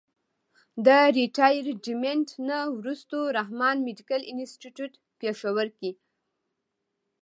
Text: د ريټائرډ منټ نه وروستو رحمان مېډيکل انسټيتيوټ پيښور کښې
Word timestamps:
د 0.85 0.87
ريټائرډ 1.17 1.83
منټ 2.01 2.27
نه 2.49 2.59
وروستو 2.77 3.17
رحمان 3.37 3.77
مېډيکل 3.85 4.21
انسټيتيوټ 4.31 4.93
پيښور 5.19 5.67
کښې 5.77 5.91